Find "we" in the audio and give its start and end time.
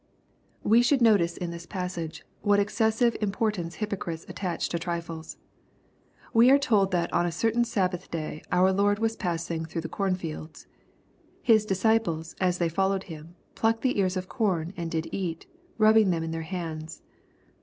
0.63-0.81, 6.33-6.49